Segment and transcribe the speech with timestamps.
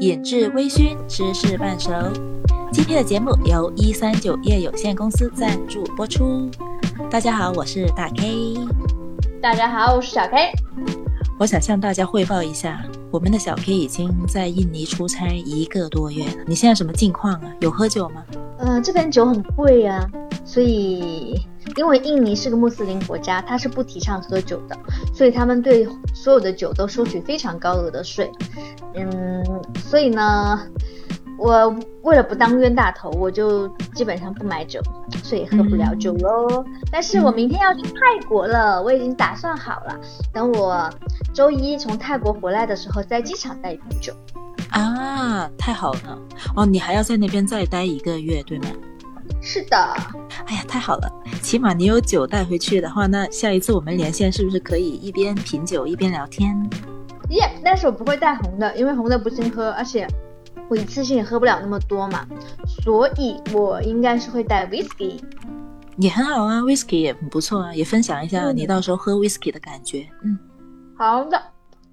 [0.00, 1.90] 饮至微醺，知识半熟。
[2.70, 6.50] 今天的节目由一三九业有限公司赞助播出。
[7.10, 8.54] 大家好，我是大 K。
[9.40, 10.52] 大家好，我是小 K。
[11.38, 16.44] 我想向大家汇报一下，我们的小 K 已经在印尼出差一个多月了。
[16.46, 17.52] 你现在什么近况啊？
[17.60, 18.22] 有喝酒吗？
[18.58, 20.06] 呃，这边酒很贵啊，
[20.44, 21.40] 所以
[21.76, 24.76] 因为印尼是个穆斯林国家，它是不提倡喝酒的，
[25.14, 28.30] 所以他们对所有的酒都收取非常高额的税。
[28.94, 30.58] 嗯，所以呢，
[31.38, 34.80] 我为了不当冤大头，我就基本上不买酒，
[35.22, 36.64] 所以喝不了酒喽。
[36.90, 40.00] 但是我明天要去泰国了，我已经打算好了，
[40.32, 40.90] 等我
[41.34, 44.14] 周一从泰国回来的时候，在机场带一瓶酒。
[44.70, 46.18] 啊，太好了！
[46.56, 48.68] 哦，你还要在那边再待一个月，对吗？
[49.40, 49.76] 是的。
[50.46, 51.12] 哎呀，太好了！
[51.42, 56.54] 起码你有酒带回去的话，那下一次我们连线是不是可以一边品酒一边聊天？
[57.30, 57.50] 耶！
[57.64, 60.06] 但是我不会带红的，因为红的不行喝，而且
[60.68, 62.26] 我一次性也喝不了那么多嘛，
[62.82, 65.20] 所以我应该是会带 whisky。
[65.98, 70.08] 也很好啊，whisky 也很不错啊，也分享一下你到时候喝 whisky 的感觉。
[70.22, 70.38] 嗯，
[70.96, 71.40] 好的。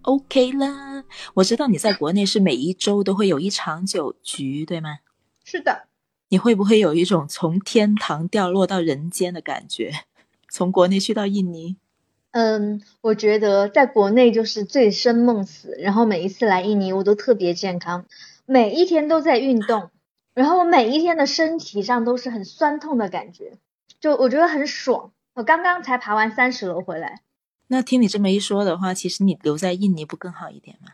[0.01, 1.03] OK 啦，
[1.35, 4.97] 我知道你在国内是每一周都会有一场酒局，对吗？
[5.45, 5.87] 是的。
[6.33, 9.91] 你会不会有一种从天堂掉落到人间的感觉？
[10.49, 11.75] 从国内去到印尼？
[12.31, 18.07] 嗯，我觉得在国内就是醉生梦死，然后每一次来印尼我都特别健康，
[18.47, 19.91] 每一天都在运动，
[20.33, 23.59] 然后我每一天的身体上都是很酸痛的感觉，
[23.99, 25.11] 就我觉得很爽。
[25.35, 27.21] 我刚刚才爬完三十楼回来。
[27.67, 30.93] 那听你这么一说的话，其实你留在印尼不更好一点吗？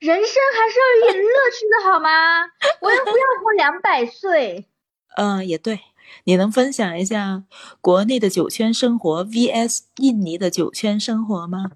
[0.00, 2.44] 人生还是要有点乐趣的好吗？
[2.80, 4.66] 我又不要活两百岁。
[5.16, 5.80] 嗯，也对。
[6.24, 7.44] 你能分享一下
[7.80, 11.70] 国内的酒圈生活 vs 印尼的酒圈生活吗？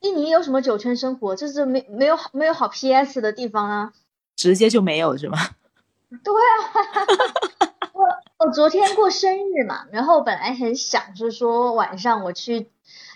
[0.00, 1.36] 印尼有什么酒圈生活？
[1.36, 3.92] 就是没没有没有好 PS 的地方啊？
[4.34, 5.38] 直接就没有是吗？
[6.24, 7.68] 对啊。
[7.92, 8.04] 我
[8.46, 12.70] 我昨天过生日嘛，然后本来很想是说晚上我去。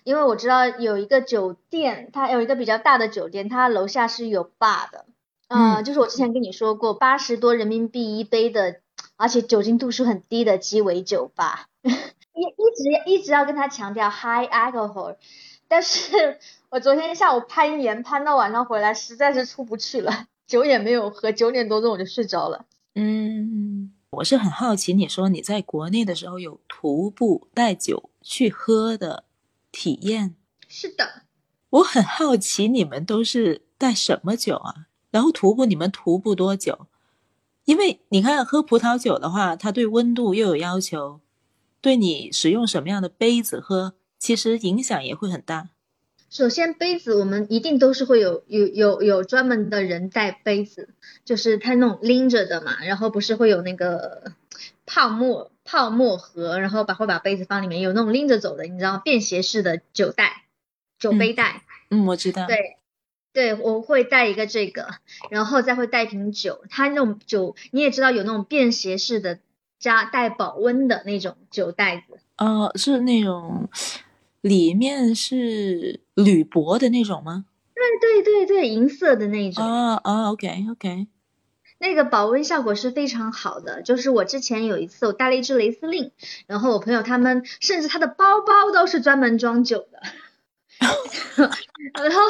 [0.04, 5.04] 因为我知道有一个酒店，它有一个比较大的酒店，它楼下是有 bar 的，
[5.48, 8.80] 嗯，就是我之前跟你说过，八十多人民币一杯的，
[9.16, 15.16] 而且酒精度数很低的鸡尾酒吧， 一一直一直要跟他强调 high alcohol，
[15.68, 16.38] 但是
[16.70, 22.64] 我昨天下午攀岩攀到晚上回来，实在是出不去了，酒也没有喝，九点多钟我就睡着了。
[22.94, 29.24] 嗯，我是很好奇，你说你在国内的时候有徒步带酒去喝的。
[29.72, 30.36] 体验
[30.68, 31.22] 是的，
[31.70, 34.86] 我很好奇你们都是带什么酒啊？
[35.10, 36.86] 然后徒步你们徒步多久？
[37.64, 41.20] 因为你看喝葡萄酒的话，它对温度又有要求，
[41.80, 45.70] 对你使用什么样的杯子喝，其实影响也会很大。
[46.28, 50.88] 首先杯子我们一定都是会有有有有专门的人带杯子，
[51.24, 54.32] 就是他那种拎着的嘛，然后不是会有那个
[54.92, 55.48] 泡沫。
[55.64, 60.42] 泡沫盒，然后把会把杯子放里面，有那种拎着走的，你知道便携式的酒袋、
[60.98, 61.62] 酒杯袋。
[61.88, 62.48] 嗯，我知道。
[62.48, 62.78] 对，
[63.32, 64.88] 对，我会带一个这个，
[65.31, 66.64] 然后再会带瓶酒。
[66.69, 69.38] 它那种酒你也知道有那种便携式的
[69.78, 72.19] 加带保温的那种酒袋子。
[72.38, 73.69] 哦，是那种
[74.41, 77.44] 里面是铝箔的那种吗？
[77.72, 79.64] 对对对对，银色的那种。
[79.64, 81.06] 哦哦，OK OK。
[81.82, 86.12] 那个保温效果是非常好的，就是我之前有一次我带了一只雷司令，
[86.47, 90.00] 然后我朋友他们甚至他的包包都是专门装酒的，
[92.00, 92.20] 然后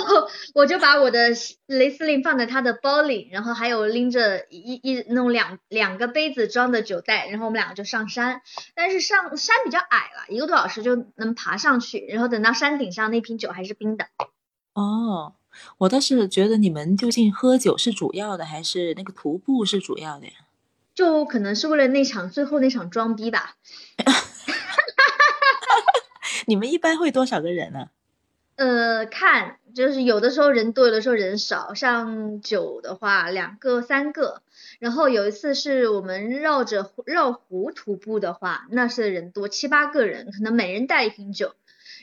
[0.54, 1.28] 我就把我的
[1.66, 8.40] 雷司令放在他的包里，然后还有拎着一一那种两两个杯子装的酒袋，然后我们两个就上山，
[8.74, 14.06] 但是上山比较矮了，一个多小时就能爬上去，然后等到山顶上那瓶酒还是冰的。
[14.72, 15.34] 哦。
[15.78, 20.32] 我倒是觉得你们究竟喝酒是主要的，还是那个徒步是主要的呀？
[20.94, 23.56] 就可能是为了那场最后那场装逼吧。
[26.46, 27.88] 你们一般会多少个人呢？
[28.56, 31.72] 呃，看，就是有的时候人多，有的时候人少。
[31.72, 34.42] 像酒的话，两个、三个。
[34.78, 41.54] 然后有一次是我们绕着绕湖徒步的话，那是人多，七八个人，可能每人带一瓶酒。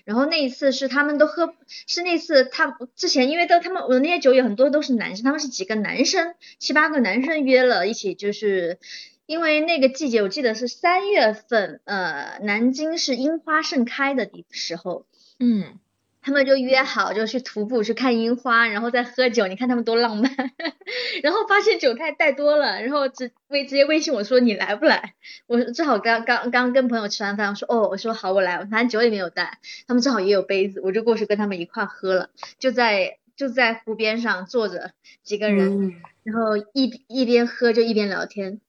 [0.05, 1.53] 然后那一次是他们都喝，
[1.87, 8.79] 是那次他之前因为都他们我那些酒友很多都是男生，他们是几个男生七八个男生约了一起，就是
[9.25, 15.05] 因为那个季节我记得是三月份，呃，南京是樱花盛开的地时候，
[15.39, 15.79] 嗯。
[16.21, 19.47] 他们就约好，就去徒步去看樱花，然后再喝酒。
[19.47, 20.31] 你看他们多浪漫。
[21.23, 25.13] 然后发现酒太带多了，然后直微直接微信我说你来不来？
[25.47, 28.57] 我正好刚刚刚跟朋友吃完饭，我说哦，我说好我来。
[28.65, 32.29] 反正酒也没有带，他们正好也有杯子，我就过去跟他们一块喝了。
[32.57, 34.91] 就在就在湖边上坐着
[35.23, 38.59] 几个人，嗯然后一一边喝就一边聊天。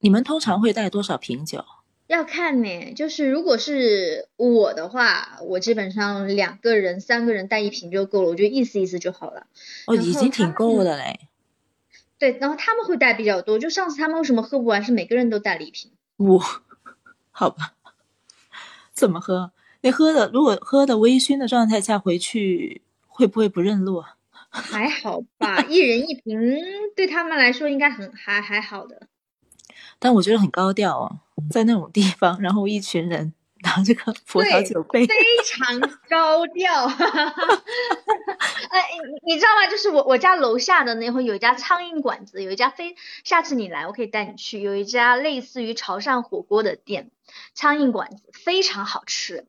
[0.00, 1.64] 你们通常会带多少瓶酒？
[2.06, 9.46] 要看呢，就是如果是我的话，我基本上两个人、三个人带一瓶就够了，我就意思意思就好了。
[9.86, 11.28] 哦，已经挺够的嘞。
[12.18, 15.90] 对，然后他们会带比较多，就上次他们为什么喝不完，是每个人都带了一瓶。
[16.16, 16.42] 我，
[17.30, 17.74] 好吧，
[18.94, 19.52] 怎么喝？
[19.82, 24.14] 你喝的如果喝的微醺的状态下回去，会不会不认路啊？
[24.48, 26.40] 还好吧，一人一瓶，
[26.94, 29.08] 对他们来说应该很还还好的。
[29.98, 31.20] 但我觉得很高调哦，
[31.50, 33.32] 在那种地方，然后一群人
[33.62, 35.14] 拿这个葡萄酒杯，非
[35.44, 36.86] 常高调。
[38.70, 38.82] 哎，
[39.24, 39.66] 你你知道吗？
[39.70, 42.94] 就是我我家楼下的那会有一家苍蝇馆子，有一家非，
[43.24, 47.10] 下次你来我可以带你去，有一家类似于潮汕火锅的店，
[47.54, 49.46] 苍蝇馆子非常好吃。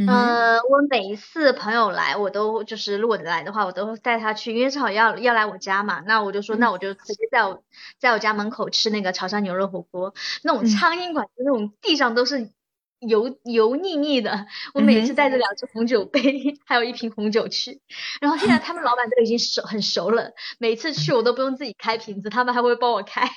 [0.00, 7.62] 嗯呃，我每一次朋友来，我都就是如果来的话，我都会带他去，因为正好要要来我家嘛，那我就说，那我就直接在我
[7.98, 10.14] 在我家门口吃那个潮汕牛肉火锅，
[10.44, 10.66] 那种嗯。
[10.66, 12.52] 苍蝇馆子，那种地上都是
[13.00, 17.80] 油油腻腻的，我每嗯次带着两只红酒杯， 还有一瓶红酒去，
[18.20, 23.28] 然后现在他们老板都已经熟很熟了，每次去我都不用自己开瓶子，他们还会帮我开。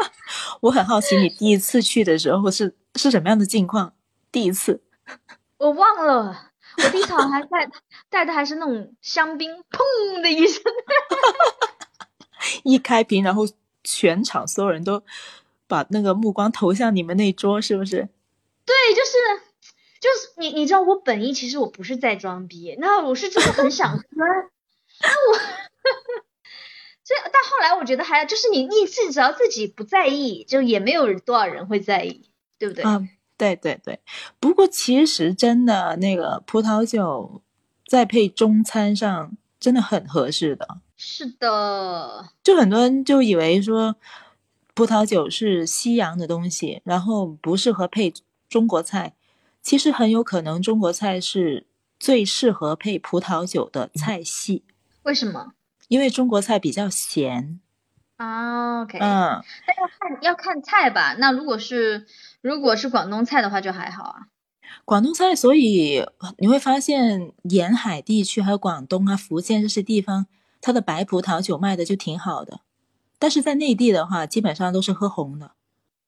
[0.62, 3.92] 我很好奇，你第一次去的时候是是什么样的境况？
[4.32, 4.82] 第一次，
[5.60, 7.70] 我忘了，我第一次好像还带
[8.08, 10.62] 带的还是那种香槟，砰的一声。
[12.64, 13.46] 一开瓶，然后
[13.84, 15.02] 全场所有人都
[15.68, 18.08] 把那个目光投向你们那桌，是不是？
[18.64, 19.12] 对，就是
[20.00, 25.36] 就是你你知道我本意其实我不是在装逼，那我是真的很想喝，那我，
[27.04, 32.82] 所以但后来我觉得还就是你你自己只要自己不在意，就也没有多少人会在意，对不对？
[32.82, 33.06] 啊，
[33.40, 33.98] 对对对。
[34.38, 37.40] 不过其实真的那个葡萄酒，
[37.86, 40.80] 在配中餐上真的很合适的。
[40.98, 43.96] 是的，就很多人就以为说
[44.74, 48.12] 葡萄酒是西洋的东西，然后不适合配
[48.50, 49.14] 中国菜。
[49.62, 51.66] 其实很有可能中国菜是
[51.98, 54.64] 最适合配葡萄酒的菜系，
[55.04, 55.54] 为什么？
[55.88, 57.60] 因为中国菜比较咸。
[58.20, 61.14] 啊，OK，嗯，但要看要看菜吧。
[61.18, 62.06] 那如果是
[62.42, 64.26] 如果是广东菜的话就还好啊。
[64.84, 66.04] 广东菜，所以
[66.38, 70.26] 你会发现沿海地区还有广东啊、福建这些地方，
[70.60, 72.60] 它的白葡萄酒卖的就挺好的。
[73.18, 75.52] 但是在内地的话，基本上都是喝红的。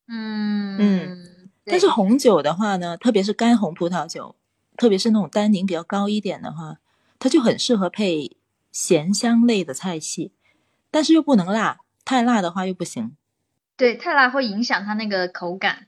[0.09, 4.37] 嗯嗯但是红酒的话呢，特别是干红葡萄酒，
[4.77, 6.77] 特别是那种单宁比较高一点的话，
[7.19, 8.37] 它就很适合配
[8.71, 10.33] 咸香类的菜系，
[10.91, 13.17] 但是又不能辣，太辣的话又不行。
[13.77, 15.87] 对太辣会影响它那个口感。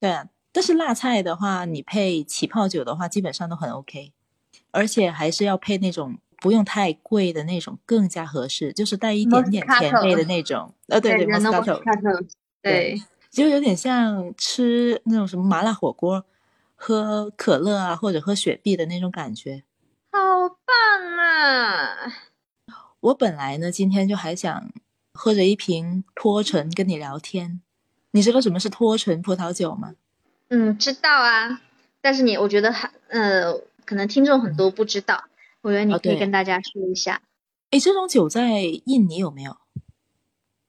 [0.00, 4.12] 对啊，但是辣菜的话，你配起泡酒的话，基本上都很 OK，
[4.70, 10.74] 而且还是要配那种不用太贵的那种，更加合适，就是带一点点甜味的那种。
[10.88, 12.28] 呃，对对人的 Moscato，Moscato，
[12.62, 16.24] 对，就有点像吃那种什么麻辣火锅，
[16.74, 19.62] 喝可乐啊，或者喝雪碧的那种感觉。
[20.10, 20.18] 好
[20.48, 22.12] 棒啊！
[23.00, 24.70] 我本来呢，今天就还想
[25.16, 27.60] 喝着一瓶脱醇跟你聊天。
[28.12, 29.94] 你知道什么是脱醇葡萄酒吗？
[30.48, 31.60] 嗯，知道啊，
[32.00, 33.52] 但是你我觉得还呃，
[33.84, 35.24] 可能听众很多不知道，
[35.62, 37.22] 我觉得你可以跟大家说一下。
[37.70, 39.56] 诶，这种酒在印尼有没有？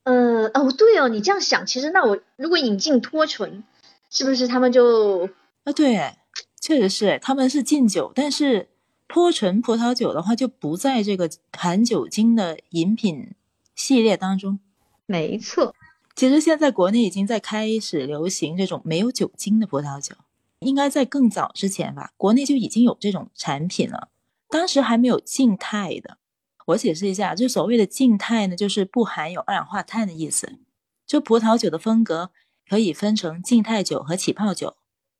[0.04, 3.63] 呃，哦，对哦，你这样想，其实那我如果引进脱醇，
[4.10, 5.30] 是不是他们就
[5.63, 6.16] 啊，对，
[6.60, 8.70] 确实是，他们是禁酒，但是
[9.08, 13.36] 脱醇葡萄酒的话就不在这个含酒精的饮品
[13.77, 14.60] 系列当中。
[15.05, 15.74] 没错？
[16.13, 20.15] 其实现在国内已经在开始流行这种没有酒精的葡萄酒，
[20.60, 24.10] 应该在更早之前吧，国内就已经有这种产品了。
[24.50, 26.17] 当时还没有静态的，
[26.65, 30.57] 我解释一下，就所谓的静态呢，就是不含有二氧化碳的意思。
[31.05, 32.31] 就葡萄酒的风格
[32.67, 34.75] 可以分成静态酒和起泡酒，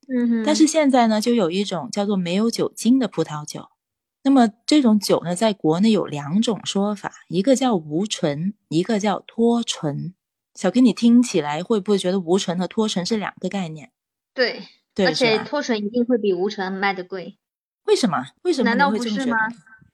[0.08, 3.70] 嗯哼，但是现在呢，就有一种叫做没有酒精的葡萄酒。
[4.28, 10.14] 那么这种酒呢，在国内有两种说法，一个叫无醇，一个叫脱醇。
[10.54, 13.94] 小 K，你听起来会不会觉得无醇和脱醇是两个概念？
[14.34, 17.38] 对，对，而且脱醇一定会比无醇卖的贵。
[17.86, 18.18] 为什么？
[18.42, 19.38] 为什么难道不是吗？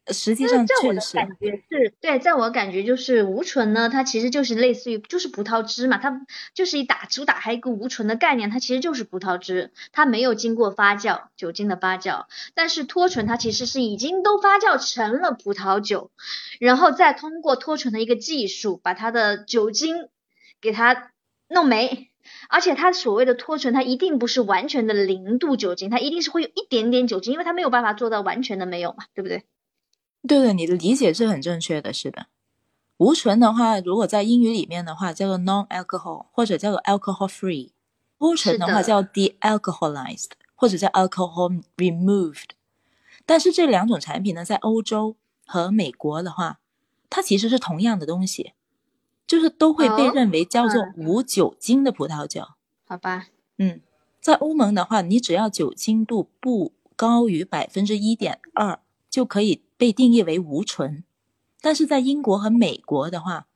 [0.06, 12.26] 呃实际上在我的确实是，感觉是，对，在我感觉就是无醇呢，它其实就是类似于就是葡萄汁嘛，它就是一打主打还有一个无醇的概念，它其实就是葡萄汁，它没有经过发酵，酒精的发酵。
[12.54, 16.12] 但是脱醇它其实是已经都发酵成了葡萄酒，
[16.60, 20.10] 然后再通过脱醇的一个技术，把它的酒精
[20.60, 21.12] 给它
[21.48, 22.10] 弄没。
[22.50, 29.44] 而且它所谓的脱醇，它一定不是完全的零度酒精，它一定是会有一点点酒精，因为它没有办法做到完全的没有嘛，对不对？
[30.28, 32.28] 对对，你的理解是很正确的，是的。
[32.98, 37.72] 无醇的话，如果在英语里面的话，叫做 non-alcohol 或者叫做 alcohol-free。
[38.20, 42.52] 无醇的话叫 de-alcoholized 或者叫 alcohol removed。
[43.26, 46.60] 但是这两种产品呢，在欧洲和美国的话，
[47.10, 48.54] 它其实是同样的东西，
[49.28, 52.48] 就是都会被认为叫做无酒精的葡萄酒。
[52.86, 53.28] 好吧。
[53.58, 53.82] 嗯，
[54.22, 61.04] 在欧盟的话，你只要酒精度不高于百分之一点二，就可以被定义为无醇。
[61.60, 63.48] 但是在英国和美国的话，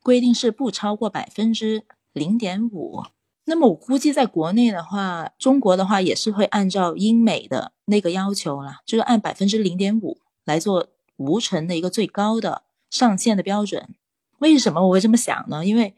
[0.00, 3.02] 规定是不超过百分之零点五。
[3.46, 10.86] 那么我估计在国内的话，中国的话也是会按照英美的那个要求啦，就是按百分之零点五来做
[11.16, 13.92] 无醇的一个最高的上限的标准。
[14.38, 15.66] 为什么我会这么想呢？
[15.66, 15.96] 因为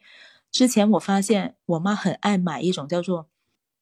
[0.51, 3.27] 之前我发现我妈很爱买一种叫做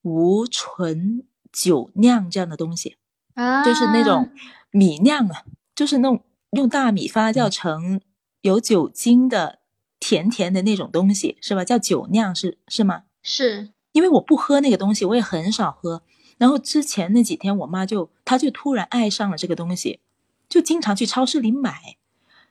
[0.03, 2.97] 无醇酒酿这样的东西，
[3.35, 4.33] 啊，就是那种
[4.73, 5.45] 米酿啊，
[5.83, 6.23] 就是那种。
[6.53, 8.03] 用大米发酵成
[8.43, 9.61] 有酒精的
[9.99, 11.65] 甜甜的那种东西是吧？
[11.65, 13.05] 叫酒酿是是吗？
[13.23, 16.03] 是因为我不喝那个东西，我也很少喝。
[16.37, 20.01] 然后之前那几天，我妈就她就突然爱上了这个东西，
[20.47, 21.97] 就经常去超市里买，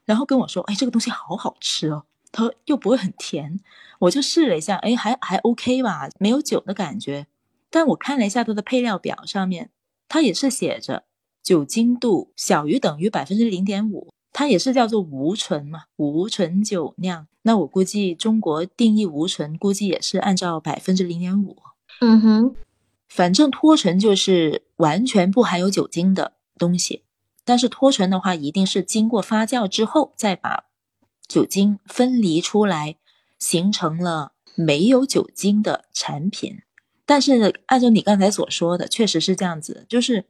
[0.04, 3.60] 然后跟我说：“哎，这个东西好好吃哦，它又不会很甜。”
[4.00, 7.28] 我就试了一下，哎，还还 OK 吧，没有酒的感觉。
[7.70, 9.70] 但我看了一下它的配料表上面，
[10.08, 11.04] 它也是写着。
[11.42, 17.26] 酒精度小于等于百分之零点五，它也是叫做无醇嘛，无醇酒酿。
[17.42, 21.56] 那我估计中国定义无醇，估计也是按照百分之零点五。
[22.00, 22.54] 嗯哼，
[23.08, 27.02] 反正脱醇就是完全不含有酒精的东西，
[27.44, 30.66] 但是脱醇的话，一定是经过发酵之后，再把
[31.26, 32.96] 酒精分离出来，
[33.40, 36.60] 形成了没有酒精的产品。
[37.04, 40.26] 但是按照你刚才所说的，确实是这样子，就是。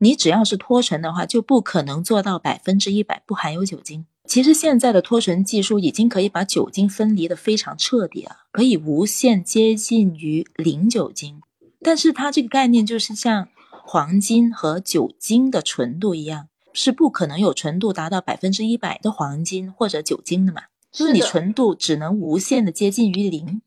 [0.00, 4.06] 你只要是脱醇的话，就不可能做到百分之一百不含有酒精。
[4.26, 11.40] 其实现在的脱醇技术已经可以把酒精分离的非常彻底了，可以无限接近于零酒精。
[11.80, 20.62] 但是它这个概念就是像黄金和酒精的纯度一样，是不可能有纯度达到百分之一百的黄金或者酒精的嘛？
[20.92, 23.62] 就是你纯度只能无限的接近于零。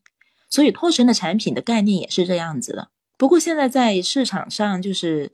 [0.48, 2.88] 所以脱醇的产品的概念也是这样子的。
[3.18, 5.30] 不过现在在市场上就是。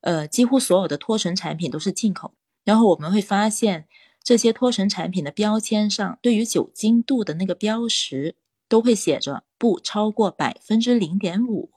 [0.00, 2.32] 呃，几乎所有的脱醇产品都是进口，
[2.64, 3.88] 然后我们会发现
[4.22, 8.36] 这些脱醇产品的标签上，对于酒精度的那个标识
[8.68, 11.70] 都会写着不超过百分之零点五。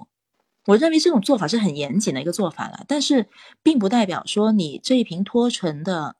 [0.67, 3.27] 我认为这种做法是很严谨的一个做法了，但是
[3.63, 6.17] 并不代表说你这一瓶脱醇的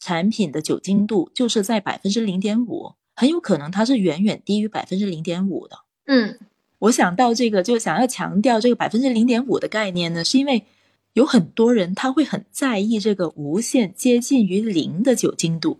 [0.00, 5.76] 产品的酒精度就是在百分之零点五，很有可能它是远远低于百分之零点五的。
[6.06, 6.38] 嗯，
[6.78, 10.64] 我想到这个就想要强调这个百分之零点五的概念呢，是因为。
[11.14, 15.78] 有很多人他会很在意这个无限接近于零的酒精度，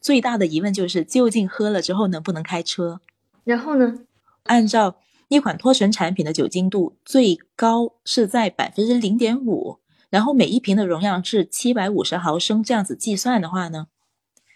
[0.00, 3.00] 最大的疑问就是究竟喝了之后能不能开车？
[3.44, 4.00] 然后呢？
[4.42, 4.96] 按照
[5.28, 9.78] 一款脱醇产品的酒精度最高是在百分之零点五，
[10.10, 13.86] 然后每一瓶的容量是七百五十毫升，这样子计算的话呢，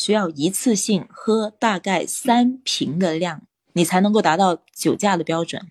[0.01, 3.43] 需要一次性喝大概三瓶的量，
[3.75, 5.69] 你才能够达到酒驾的标准。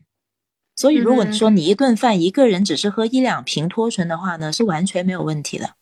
[0.75, 5.75] 所以，如果你说你一顿饭一个人只是喝一两瓶脱醇的话呢，是完全没有问题的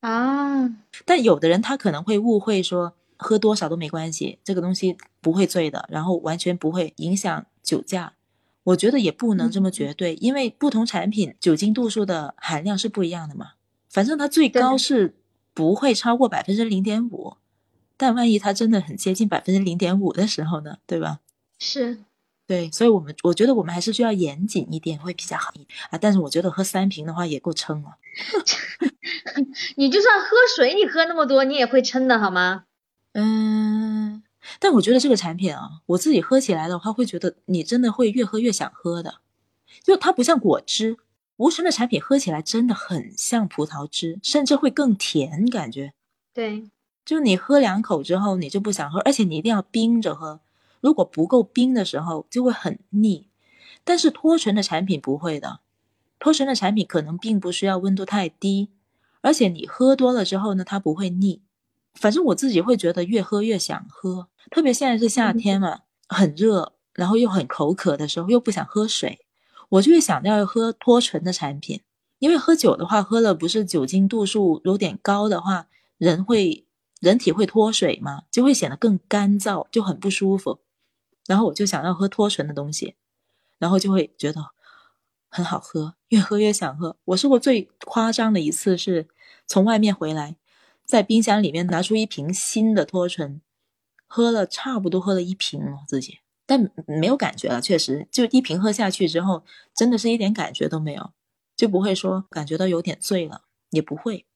[0.00, 0.70] 啊。
[1.04, 8.12] 但有的人他可能会误会说喝多少都没关系，这个东西不会醉的，然后完全不会影响酒驾。
[8.62, 13.52] 我觉得也不能这么绝对，因为不同产品酒精度数的含量是不一样的嘛。
[13.90, 15.16] 反正它最高是
[15.52, 17.34] 不会超过百分之零点五，
[17.96, 21.20] 但万一它真的很接近百分之零点五的时候呢，对吧？
[21.58, 21.98] 是。
[22.46, 25.98] 对，所以，我们我觉得我们还是需要严谨一点，会比较好一点啊。
[25.98, 27.96] 但是我觉得喝三瓶的话也够撑了。
[29.76, 32.64] 你就算喝水，你喝那么多，你也会撑的好吗？
[33.12, 34.22] 嗯，
[34.58, 39.20] 但我觉得这个产品啊，我自己喝起来的话，会觉得你真的会越喝越想喝的。
[39.82, 40.98] 就它不像果汁，
[41.36, 45.94] 无醇的产品喝起来真的很像葡萄汁，甚至会更甜，感觉。
[46.34, 46.68] 对，
[47.06, 50.40] 就你喝两口之后，你就不想喝，而且你一定要冰着喝。
[50.84, 53.26] 如果不够冰的时候就会很腻，
[53.84, 55.60] 但是脱醇的产品不会的，
[56.18, 58.68] 脱醇的产品可能并不需要温度太低，
[59.22, 61.40] 而且你喝多了之后呢，它不会腻。
[61.94, 69.20] 反正我自己会觉得越喝越想喝，特别现在是夏天嘛，很热，然后又很口渴的时候，又不想喝水，
[69.70, 71.80] 我就会想要喝脱醇的产品。
[72.18, 76.66] 因为喝酒的话，喝了不是酒精度数有点高的话，人会
[77.00, 80.58] 人体会脱水嘛，就会显得更干燥，就很不舒服。
[81.26, 82.94] 然后我就想要喝脱醇的东西，
[83.58, 84.50] 然后就会觉得
[85.28, 86.96] 很好喝，越喝越想喝。
[87.06, 89.08] 我说过最夸张的一次是
[89.46, 90.36] 从外面回来，
[90.84, 93.40] 在冰箱里面拿出一瓶新的脱醇，
[94.06, 101.12] 喝了差不多喝了一瓶了自己，但没有感觉了，确实就一瓶喝下去之后，真的是一点感觉都没有，
[101.56, 104.26] 就不会说感觉到有点醉了，也不会。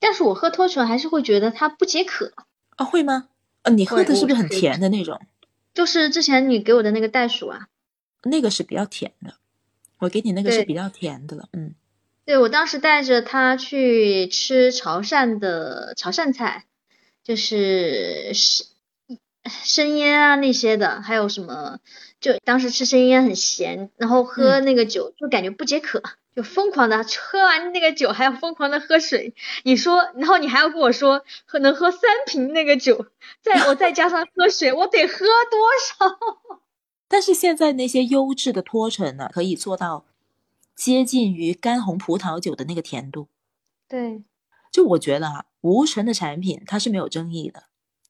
[0.00, 2.32] 但是我喝脱醇还是会觉得它不解渴
[2.76, 3.28] 啊，会吗？
[3.62, 5.20] 啊，你喝的是不是很甜的那种？
[5.78, 7.68] 就是之前你给我的那个袋鼠啊，
[8.24, 9.34] 那个是比较甜的，
[10.00, 11.76] 我给你那个是比较甜的了，嗯。
[12.24, 16.64] 对我当时带着它去吃潮汕的潮汕菜，
[17.22, 18.66] 就是生
[19.46, 21.78] 生腌啊那些的，还有什么，
[22.20, 26.02] 就当时吃生腌很咸，然后喝那个酒就感觉不解渴，
[26.38, 29.34] 就疯狂的喝完那个酒还要疯狂的喝水。
[29.64, 33.06] 你说，然后你还要跟我说喝能喝三瓶那个酒，
[33.42, 36.60] 再我再加上喝水，我得喝多少？
[37.10, 40.04] 但是现在那些优质的脱醇呢，可以做到
[40.76, 43.26] 接近于干红葡萄酒的那个甜度。
[43.88, 44.22] 对，
[44.70, 47.64] 就我觉得啊，无醇的产品它是没有争议的，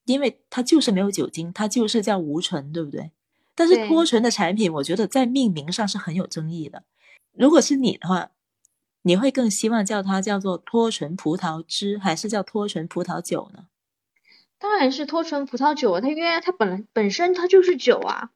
[0.05, 3.13] 因为它就是没有酒精，它就是叫无醇，对不对？
[3.55, 6.85] 但是脱醇的产品，我觉得在命名上是很有争议的。
[7.39, 8.31] 如果是你的话，
[9.03, 13.67] 你会更希望叫它叫做脱醇葡萄汁，还是叫脱醇葡萄酒呢？
[14.59, 18.31] 当然是脱醇葡萄酒啊，它因为它本来本身它就是酒啊。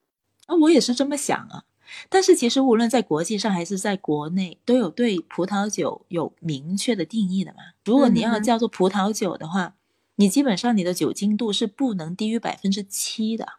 [0.47, 1.65] 啊，我也是这么想啊。
[2.09, 7.59] 但是其实无论在国际上还是在国内，都有对葡萄酒有明确的定义的嘛。
[7.85, 9.75] 如果你要叫做葡萄酒的话，
[10.15, 13.55] 你基本上你的酒精度是不能低于百分之七的。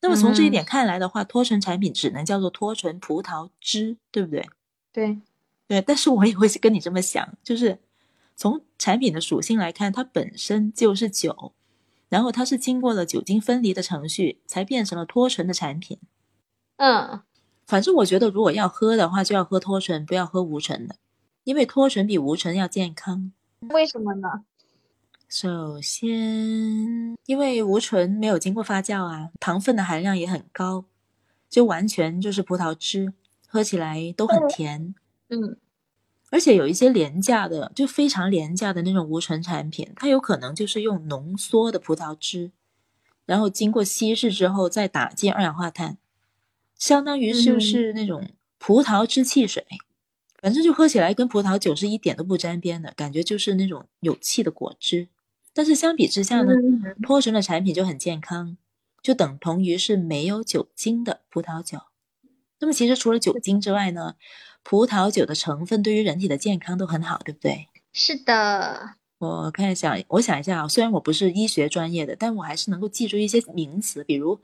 [0.00, 4.48] 那么从这一嗯点看来的话，脱醇产品只能叫做脱醇葡萄汁，对不对？
[4.96, 5.18] 对，
[5.68, 7.78] 对，但是我也会跟你这么想，就是
[8.34, 11.52] 从产品的属性来看，它本身就是酒，
[12.08, 15.98] 然后它是经过了酒精分离的程序，才变成了脱醇的产品。
[16.78, 17.20] 嗯，
[17.66, 20.96] 反正我觉得，如果要喝的话，就要喝脱醇，不要喝无醇的，
[21.44, 23.32] 因为脱醇比无醇要健康。
[23.68, 24.46] 为什么呢？
[25.28, 26.08] 首先，
[27.26, 30.86] 因为无醇没有经过发酵啊，糖分的含量也很高，
[31.50, 33.12] 就完全就是葡萄汁，
[33.46, 34.94] 喝起来都很甜。
[35.28, 35.56] 嗯
[36.28, 42.50] 而且有一些廉价的，就非常廉价的那种无醇产品，它有可能就是用浓缩的葡萄汁，
[43.24, 45.98] 然后经过稀释之后再打进二氧化碳，
[46.76, 48.28] 相当于就嗯是那种
[48.58, 49.64] 葡萄汁汽水，
[50.42, 55.06] 反正就喝起来跟葡萄酒是一点都不沾边的感觉，就是那种有气的果汁。
[55.54, 58.56] 但是相比之下呢，嗯脱醇的产品就很健康，
[59.00, 61.82] 就等同于是没有酒精的葡萄酒。
[62.58, 64.14] 那么其实除了酒精之外呢，
[64.62, 67.68] 葡萄酒的成分对于人体的健康都很好，对不对？
[67.92, 74.40] 是的，我看一下，我想一下啊，虽然我不是医学专业的，但我还是能够记住一些名词，比如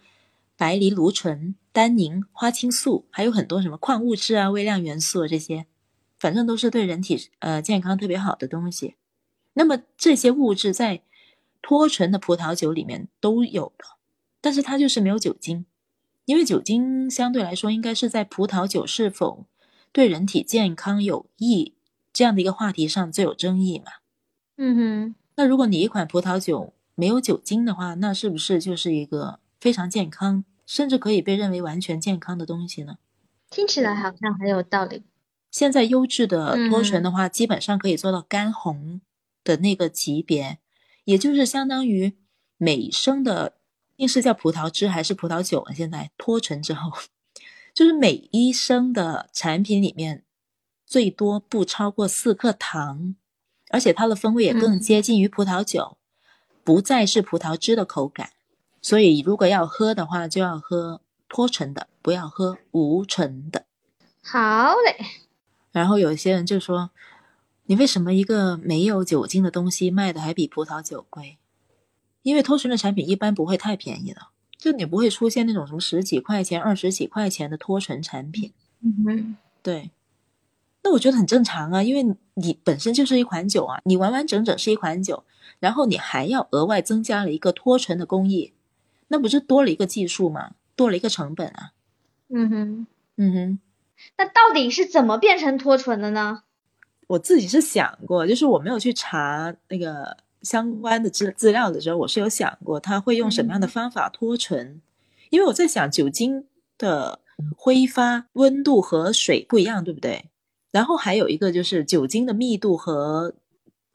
[0.57, 5.67] 白藜芦醇、单宁、花青素，还有很多什么矿物质啊、微量元素啊这些，
[6.19, 8.97] 反正都是对人体呃健康特别好的东西。
[9.55, 11.03] 那么这些物质在
[11.61, 13.85] 脱醇的葡萄酒里面都有的，
[14.41, 15.67] 但是它就是没有酒精，
[16.25, 19.47] 因为酒精相对来说应该是在葡萄酒是否
[19.93, 21.75] 对人体健康有益
[22.13, 23.93] 这样的一个话题上最有争议嘛。
[24.57, 32.99] 嗯哼，那如果你一款葡萄酒没有酒精的话，那是不是就是一个非常健康，甚至可以被认为完全健康的东西呢？
[33.51, 35.03] 听起来好像很有道理。
[35.51, 39.01] 现在优质的脱醇嗯的话，基本上可以做到干红
[39.43, 40.59] 的那个级别，
[41.05, 42.15] 也就是相当于
[42.57, 43.57] 每升的，
[43.97, 45.73] 定是叫葡萄汁还是葡萄酒啊？
[45.73, 46.91] 现在脱醇之后，
[47.75, 50.25] 就是每一升的产品里面
[50.87, 53.15] 最多不超过四克糖，
[53.71, 55.97] 而且它的风味也更嗯接近于葡萄酒，
[56.65, 58.31] 不再是葡萄汁的口感。
[58.81, 63.65] 所以如果要喝的话，就要喝脱醇的，不要喝无醇的。
[64.23, 65.07] 好嘞，
[65.71, 66.91] 然后有些人就说
[67.67, 71.39] ：“你为什么一个没有酒精的东西卖的还比葡萄酒贵？
[72.23, 74.21] 因为脱醇的产品一般不会太便宜的，
[74.57, 78.53] 就你不会出现那种什么十几块钱、二十几块钱的脱醇产品。
[78.81, 79.91] 嗯哼，对，
[80.83, 85.25] 那我觉得很正常啊，因为你本身就是一款酒啊，你完完整整是一款酒，
[85.61, 88.53] 然后你还要额外增加了一个脱醇的工艺，
[89.09, 90.53] 那不是多了一个技术吗？
[90.75, 91.73] 多了一个成本啊。
[92.29, 93.59] 嗯哼，嗯哼。”
[94.19, 96.43] 那到底是怎么变成脱醇的呢？
[97.07, 104.81] 我自己是想过，就是我没有去查那个相关的资资料的时候，我是有想过他会用什么样的方法脱醇，
[105.31, 107.21] 因为我在想酒精的
[107.57, 110.31] 挥发温度和水不一样，对不对？
[110.71, 113.35] 然后还有一个就是酒精的密度和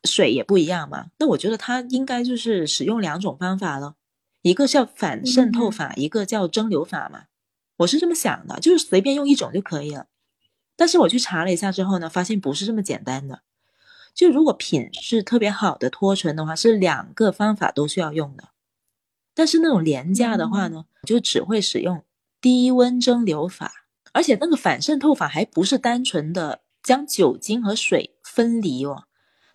[0.04, 3.96] 水也不一样嘛，那我觉得他应该就是使用两种方法了，
[4.42, 7.24] 一个叫反渗透法，一个叫蒸馏法嘛。
[7.78, 10.08] 我是这么想的，就是随便用一种就可以了。
[10.76, 13.42] 但是我去查了一下之后呢，发现不是这么简单的。
[14.17, 18.45] 就如果品质特别好的脱醇的话，是两个方法都需要用的。
[19.36, 22.03] 但是那种廉价的话呢，就只会使用
[22.41, 23.71] 低温蒸馏法，
[24.13, 29.03] 而且那个反渗透法还不是单纯的将酒精和水分离哦，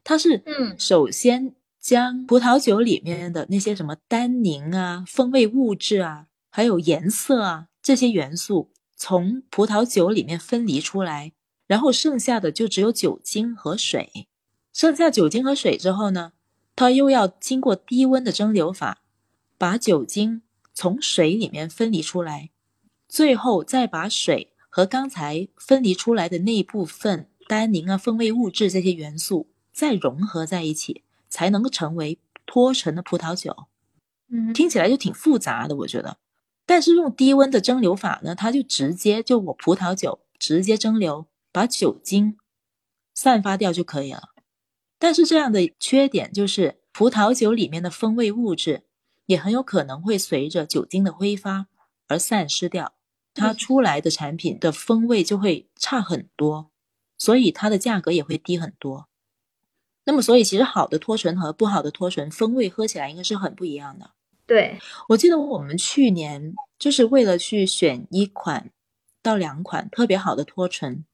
[0.04, 11.32] 它是嗯首先将葡萄酒里面的那些什么单宁啊、风味物质啊，还有颜色啊这些元素从葡萄酒里面分离出来，
[11.66, 14.28] 然后剩下的就只有酒精和水。
[14.72, 16.32] 剩下酒精和水之后呢，
[16.74, 18.98] 它又要经过低温的蒸馏法。
[19.58, 20.42] 把酒精
[20.74, 22.50] 从水里面分离出来，
[23.08, 33.68] 最后再把水和刚才分离出来的那一部分单宁啊、风味物质这些元素再融合在一起，才能够成为脱醇的葡萄酒。
[34.30, 36.16] 嗯，听起来就挺复杂的，我觉得。
[36.66, 42.36] 但是用低温的蒸馏法呢，它就直接就我葡萄酒直接蒸馏，把酒精
[43.14, 44.30] 散发掉就可以了。
[45.02, 48.84] 但是这样的缺点就是葡萄酒里面的风味物质。
[49.26, 51.68] 也很有可能会随着酒精的挥发
[52.08, 52.92] 而散失掉，
[53.32, 56.70] 它出来的产品的风味就会差很多，
[57.16, 59.08] 所以它的价格也会低很多。
[60.04, 64.10] 那么，所以其实好的脱醇和不好的脱醇风味喝起来应该是很不一样的。
[64.44, 64.78] 对，
[65.10, 68.72] 我记得我们去年就是为了去选一款
[69.22, 71.04] 到两款特别好的脱醇，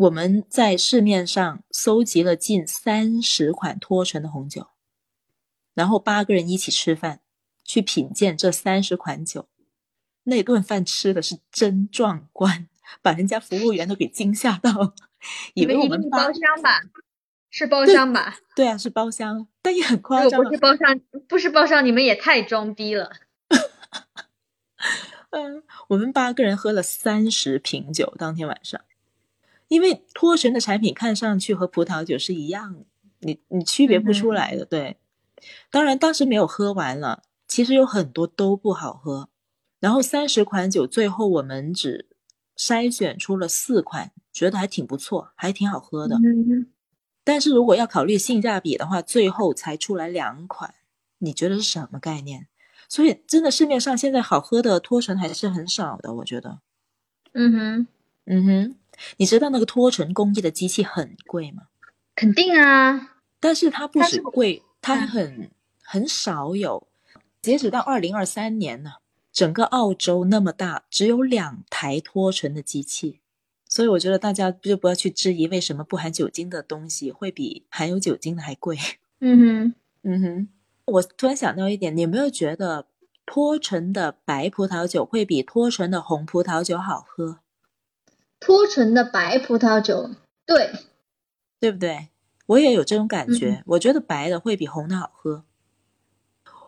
[0.00, 4.68] 我们在市面上搜集了近三十款脱醇的红酒。
[5.74, 7.20] 然后八个人一起吃饭，
[7.64, 9.46] 去品鉴这三十款酒，
[10.22, 12.66] 那顿饭吃的是真壮观，
[13.02, 14.94] 把人家服务员都给惊吓到，
[15.52, 16.80] 以为我们包厢吧？
[17.50, 18.38] 是包厢吧？
[18.56, 20.42] 对啊，是包厢，但也很夸张。
[20.42, 23.12] 不是包厢，不是包厢，你们也太装逼了。
[25.28, 28.80] 嗯，我们八个人喝了三十瓶酒，当天晚上，
[29.70, 32.84] 因为脱醇的产品看上去和葡萄酒是一样的，
[33.20, 34.96] 你你区别不出来的，对。
[35.70, 37.22] 当然，当时没有喝完了。
[37.46, 39.28] 其实有很多都不好喝。
[39.78, 42.08] 然后三十款酒，最后我们只
[42.56, 46.18] 筛选出了四款，觉得还挺不错，还挺好喝的。
[47.22, 50.74] 但是如果要考虑性价比的话，最后才出来两款，
[51.18, 52.48] 你觉得是什么概念？
[52.88, 56.60] 所以真的市面上现在好喝的脱醇还是很少的，我觉得。
[57.32, 57.86] 嗯哼，
[58.26, 58.76] 嗯哼，
[59.16, 61.64] 你知道那个脱醇工艺的机器很贵吗？
[62.14, 64.62] 肯定啊，但是它不止贵。
[64.82, 65.50] 它很
[65.82, 66.88] 很少有，
[67.42, 68.92] 截止到二零二三年呢，
[69.30, 73.20] 整个澳洲那么大，只有两台脱醇的机器，
[73.68, 78.78] 所以我觉得大家就不要去质疑为什么不含酒精的东西会比含有酒精的还贵。
[79.20, 80.48] 嗯哼，嗯哼，
[80.86, 82.86] 我突然想到一点，你有没有觉得
[83.26, 87.40] 脱醇的白葡萄酒会比脱醇的红葡萄酒好喝？
[88.40, 90.10] 脱醇的白葡萄酒，
[90.46, 90.72] 对，
[91.60, 92.08] 对不对？
[92.46, 95.44] 我也有这种感觉，我觉得白的会比红的好喝。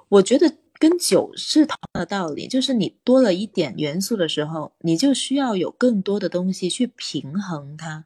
[0.08, 8.04] 我觉得跟酒是同样的道理，就是你多了一点元素的时候，你就需要有更多的东西去平衡它。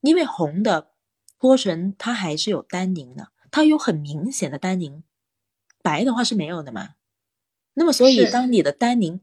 [0.00, 0.92] 因为红的
[1.38, 5.02] 脱醇它还是有单宁的，它有很明显的单宁，
[5.82, 6.94] 白的话是没有的嘛。
[7.74, 9.20] 那么所以当你的单宁，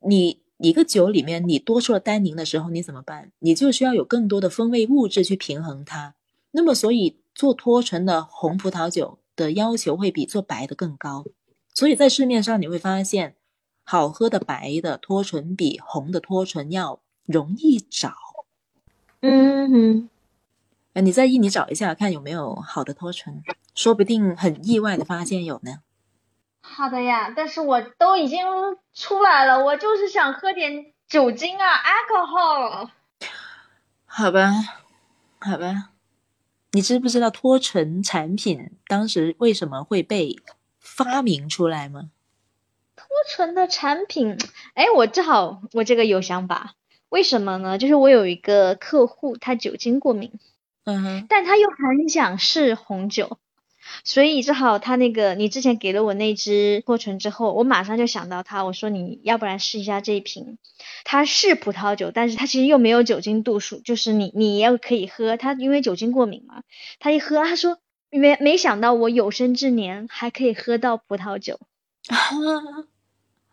[0.00, 3.32] 你一个酒里面你多出了单宁的时候，你怎么办？
[3.40, 6.14] 你就需要有更多的风味物质去平衡它。
[6.52, 7.16] 那么所以。
[7.32, 11.24] 做脱醇的红葡萄酒的要求会比做白的更高，
[11.72, 13.36] 所以在市面上你会发现，
[13.84, 18.12] 好喝的白的脱醇比红的脱醇要容易找。
[19.20, 20.08] 嗯哼，
[20.92, 23.42] 哎，你在印尼找一下，看有没有好的脱醇，
[23.74, 25.78] 说不定很意外的发现有呢。
[26.62, 28.44] 好的呀，但是我都已经
[28.94, 32.90] 出来了，我就是想喝点酒精啊，alcohol。
[34.06, 34.50] 好吧，
[35.40, 35.90] 好吧。
[36.72, 40.36] 你知不知道脱醇产品当时为什么会被
[40.78, 42.10] 发明出来吗？
[42.94, 44.38] 脱醇的产品，
[44.74, 46.74] 哎，我正好我这个有想法，
[47.08, 47.78] 为什么呢？
[47.78, 50.38] 就是我有一个客户，他酒精过敏，
[50.84, 53.38] 嗯哼，但他又很想试红酒。
[54.04, 60.58] 所以正好他那个，你之前给了我那支过醇之后，我马上就想到他，我说你要不然试一下这一瓶，
[61.04, 66.62] 它是葡萄酒，但是它其实又没有酒精度数，就是你你要可以喝，他因为酒精过敏嘛，
[66.98, 67.78] 他一喝他说
[68.10, 71.58] 没没想到我有生之年还可以喝到葡萄酒，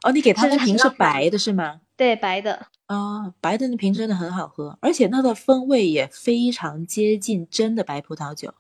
[0.04, 1.82] 哦，你给他那瓶是白的是吗？
[1.96, 2.68] 对，白的。
[2.86, 8.54] 啊，白的那瓶真的很好喝，而且它的风味也非常接近真的白葡萄酒。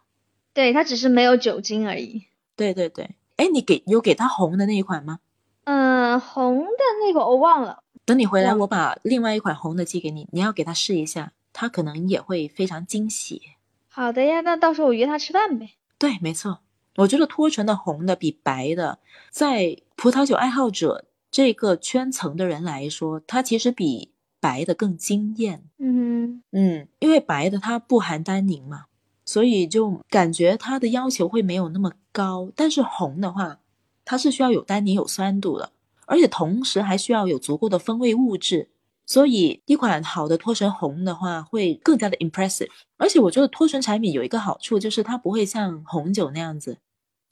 [0.58, 2.24] 对，它只是没有酒精而已。
[2.56, 5.20] 对对对，哎，你给有给他红的那一款吗？
[5.66, 7.84] 嗯，红的那个我忘了。
[8.06, 13.40] 等你回来，我把另外一款红的寄给你，你要给他试一下，他可能也会非常惊喜。
[13.88, 15.76] 好的呀，那到时候我约他吃饭呗。
[16.00, 16.62] 对，没错。
[16.96, 18.98] 我觉得脱醇的红的比白的，
[19.30, 25.66] 在葡萄酒爱好者这个圈层的人来说，它其实比白的更惊艳。
[25.78, 28.86] 嗯嗯，因为白的它不含单宁嘛，
[29.28, 32.50] 所以就感觉它的要求会没有那么高。
[32.56, 33.60] 但是红的话，
[34.06, 35.74] 它是需要有单宁、有酸度的，
[36.06, 38.70] 而且同时还需要有足够的风味物质。
[39.06, 42.70] 所以一款好的脱醇红的话，会更加的 impressive。
[42.98, 46.80] 而且我觉得脱醇产品有一个好处，就是它不会像红酒那样子。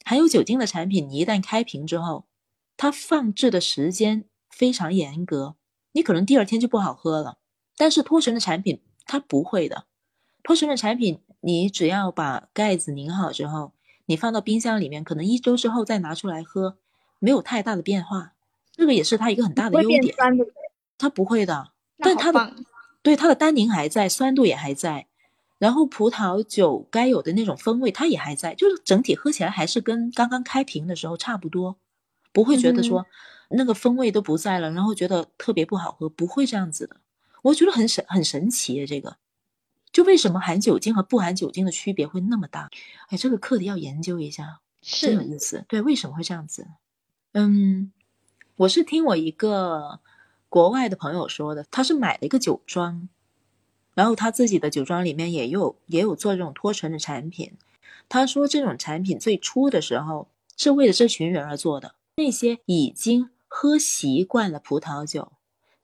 [0.03, 2.25] 含有酒精的产品，你一旦开瓶之后，
[2.77, 5.55] 它放置的时间非常严格，
[5.93, 7.37] 你可能第二天就不好喝了。
[7.75, 9.85] 但是脱醇的产品它不会的，
[10.43, 13.73] 脱醇的产品你只要把盖子拧好之后，
[14.07, 16.77] 你放到冰箱里面，可能一周之后再拿出来喝，
[17.19, 18.33] 没有太大的变化。
[18.71, 20.15] 这个也是它一个很大的优点。
[20.97, 22.51] 它不会的，但它的
[23.03, 25.05] 对它的单宁还在，酸度也还在。
[25.59, 31.77] 然后葡萄酒该有的那种风味，它也还在，就是整体喝起来还是跟刚刚开瓶的时候差不多，
[32.33, 33.05] 不会觉得说
[33.49, 36.97] 那个风味都不在了，然后觉得特别不好喝，不会这样子的。
[37.43, 39.17] 我觉得很神很神奇这个，
[39.95, 42.69] 就为什么含酒精和不含酒精的区别会那么大？
[43.07, 45.63] 哎，这个课题要研究一下，真有意思。
[45.69, 46.67] 对，为什么会这样子？
[47.31, 47.93] 嗯，
[48.57, 50.01] 我是听我一个
[50.49, 53.07] 国外的朋友说的，他是买了一个酒庄。
[53.93, 57.53] 然后他自己的酒庄里面也有也有做这种脱醇的产品。
[58.09, 60.27] 他说这种产品最初的时候
[60.57, 65.31] 是为了这群人而做的，那些已经喝习惯了葡萄酒，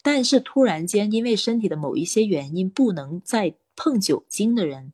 [0.01, 4.93] 但是突然间因为身体的某一些原因不能再碰酒精的人，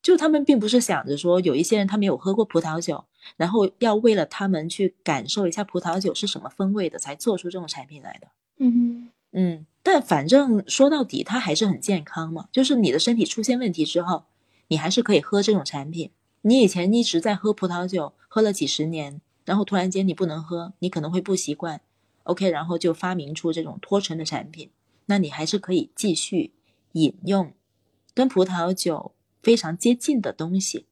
[0.00, 3.04] 就他们并不是想着说有一些人他没有喝过葡萄酒，
[3.36, 8.28] 然后要为了他们去感受一下葡萄酒是什么风味的才做出这种产品来的。
[8.56, 9.66] 嗯嗯。
[9.82, 12.48] 但反正说到底，它还是很健康嘛。
[12.50, 14.24] 就是你的身体出现问题之后，
[14.68, 16.10] 你还是可以喝这种产品。
[16.40, 21.82] 你以前一直在喝葡萄酒，喝了几十年，然后突然间你不能喝，你可能会不习惯。
[22.22, 24.70] OK，然后就发明出这种脱醇的产品，
[25.04, 26.54] 那你还是可以继续
[26.92, 27.52] 饮用
[28.18, 30.88] 跟葡萄酒非常接近的东西，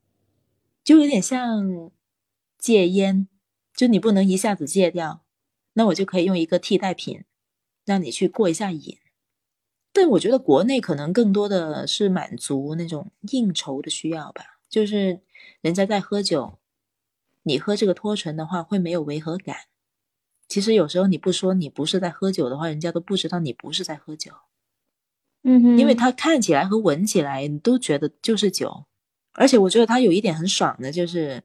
[0.85, 1.91] 就有点像
[2.57, 3.27] 戒烟，
[3.75, 5.25] 就你不能一下子戒掉，
[5.73, 7.25] 那我就可以用一个替代品。
[7.85, 8.99] 让你去过一下瘾，
[9.93, 14.61] 但我觉得国内可能更多的是满足那种应酬的需要吧。
[14.69, 15.21] 就是
[15.61, 16.61] 人家在喝酒，
[17.43, 19.57] 你喝这个脱醇的话会没有违和感。
[20.47, 24.31] 其实有时候你不说你不是在喝酒的话，人家都不知道你不是在喝酒。
[25.49, 28.85] 嗯哼，因为它看起来和闻起来你都觉得就是酒，
[29.35, 31.43] 而且我觉得它有一点很爽的，就是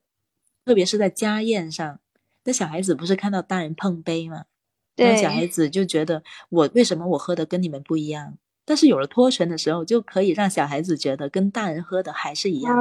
[0.66, 2.00] 特别是在家宴上，
[2.46, 4.46] 那小孩子不是看到大人碰杯吗？
[4.98, 8.38] 那小孩子就觉得我为什么我喝的跟你们不一样？
[8.66, 12.76] 但是有了脱醇的时候，就可以让小孩子觉得跟大人喝的还是一样。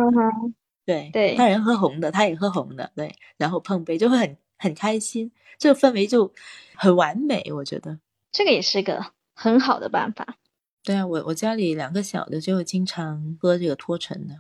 [0.87, 6.33] 对对，大人喝红的，他也喝红的，对，然后碰杯就会很很开心，这个氛围就
[6.75, 7.51] 很完美。
[7.55, 7.99] 我觉得
[8.33, 10.37] 这个也是个很好的办法。
[10.83, 14.35] 对啊，我我家里两个小的就经常喝这个脱醇的。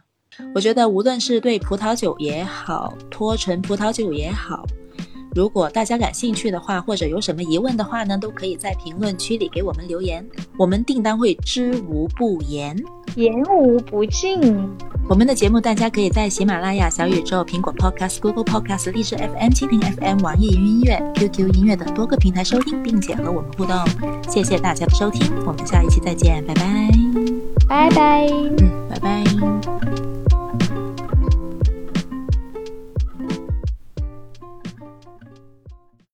[0.54, 4.64] 我觉得无论是对葡萄酒也好，脱醇葡萄酒也好。
[5.34, 10.26] 如果大家感兴趣的话，或者有什么疑问的话呢，都可以在评论区里给我们留言，
[10.58, 12.76] 我们定当会知无不言，
[13.16, 14.40] 言无不尽。
[15.08, 23.76] 我们的节目大家可以在喜马拉雅、小宇宙、苹果 Podcast、Google Podcast、荔枝 FM、蜻蜓 FM、网易云音乐、QQ 音乐等多个平台收听，并且和我们互动。
[24.28, 26.90] 谢谢大家的收听，我们下一期再见，拜拜，
[27.68, 28.26] 拜拜，
[28.58, 29.89] 嗯，拜拜。